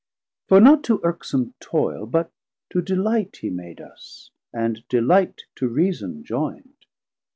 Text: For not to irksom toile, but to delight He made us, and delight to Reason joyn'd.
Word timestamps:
For 0.47 0.59
not 0.59 0.83
to 0.85 0.97
irksom 1.03 1.53
toile, 1.59 2.07
but 2.07 2.31
to 2.71 2.81
delight 2.81 3.37
He 3.43 3.51
made 3.51 3.79
us, 3.79 4.31
and 4.51 4.83
delight 4.87 5.43
to 5.57 5.67
Reason 5.67 6.23
joyn'd. 6.23 6.87